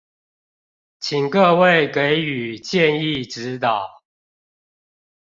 [0.99, 4.01] 請各位給予建議指導